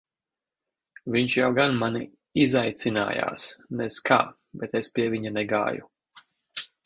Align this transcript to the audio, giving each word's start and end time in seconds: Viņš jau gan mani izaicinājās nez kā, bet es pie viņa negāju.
Viņš 1.15 1.33
jau 1.39 1.49
gan 1.59 1.75
mani 1.81 2.01
izaicinājās 2.45 3.45
nez 3.81 3.99
kā, 4.09 4.19
bet 4.63 4.75
es 4.83 4.91
pie 4.95 5.05
viņa 5.17 5.35
negāju. 5.37 5.91